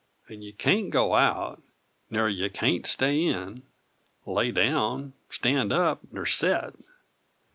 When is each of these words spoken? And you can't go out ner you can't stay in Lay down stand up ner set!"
And 0.27 0.43
you 0.43 0.51
can't 0.51 0.89
go 0.89 1.13
out 1.13 1.61
ner 2.09 2.27
you 2.27 2.49
can't 2.49 2.87
stay 2.87 3.23
in 3.23 3.61
Lay 4.25 4.49
down 4.49 5.13
stand 5.29 5.71
up 5.71 5.99
ner 6.11 6.25
set!" 6.25 6.73